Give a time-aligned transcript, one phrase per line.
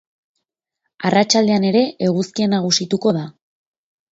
[1.09, 3.25] Arratsaldean ere eguzkia nagusituko da.